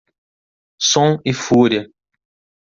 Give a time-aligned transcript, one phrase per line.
[0.91, 1.87] Som e fúria